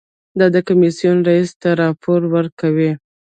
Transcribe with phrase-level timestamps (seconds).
[0.39, 2.91] دا د کمیسیون رییس ته راپور ورکوي.